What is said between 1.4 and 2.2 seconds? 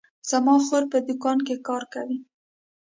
کې کار کوي